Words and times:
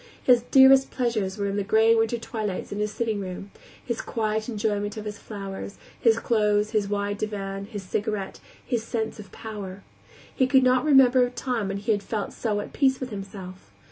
His 0.23 0.41
dearest 0.49 0.89
pleasures 0.89 1.37
were 1.37 1.51
the 1.51 1.63
gray 1.63 1.93
winter 1.93 2.17
twilights 2.17 2.71
in 2.71 2.79
his 2.79 2.91
sitting 2.91 3.19
room; 3.19 3.51
his 3.85 4.01
quiet 4.01 4.49
enjoyment 4.49 4.97
of 4.97 5.05
his 5.05 5.19
flowers, 5.19 5.77
his 5.99 6.17
clothes, 6.17 6.71
his 6.71 6.89
wide 6.89 7.19
divan, 7.19 7.65
his 7.65 7.83
cigarette, 7.83 8.39
and 8.39 8.65
his 8.71 8.83
sense 8.83 9.19
of 9.19 9.31
power. 9.31 9.83
He 10.35 10.47
could 10.47 10.63
not 10.63 10.85
remember 10.85 11.23
a 11.23 11.29
time 11.29 11.67
when 11.67 11.77
he 11.77 11.91
had 11.91 12.01
felt 12.01 12.33
so 12.33 12.59
at 12.61 12.73
peace 12.73 12.99
with 12.99 13.11
himself. 13.11 13.69